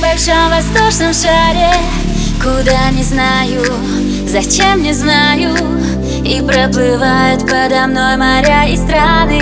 [0.00, 1.72] большом воздушном шаре.
[2.40, 3.62] Куда не знаю,
[4.26, 5.54] зачем не знаю.
[6.24, 9.40] И проплывают подо мной моря и страны.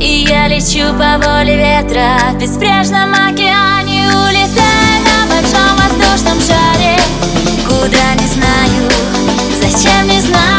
[0.00, 4.08] И я лечу по воле ветра в беспрежном океане.
[4.08, 6.98] Улетая на большом воздушном шаре.
[7.66, 8.90] Куда не знаю,
[9.60, 10.57] зачем не знаю.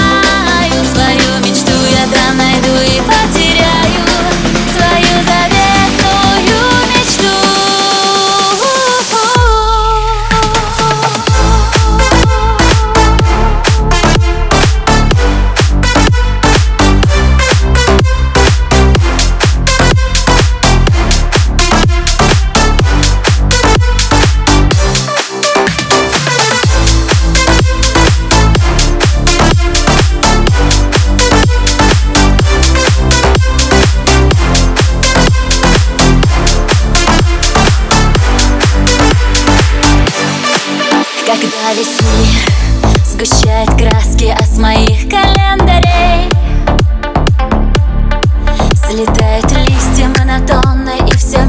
[41.49, 46.29] Когда весь мир сгущает краски с моих календарей.
[48.75, 51.39] Слетают листья монотонно и все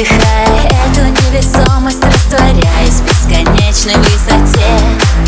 [0.00, 5.19] Вдыхая эту невесомость, растворяясь в бесконечной высоте.